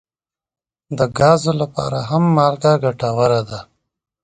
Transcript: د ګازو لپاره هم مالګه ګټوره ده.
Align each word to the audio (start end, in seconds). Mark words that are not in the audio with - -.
د 0.97 0.99
ګازو 1.17 1.51
لپاره 1.61 1.99
هم 2.09 2.23
مالګه 2.35 2.71
ګټوره 2.83 3.41
ده. 3.49 3.59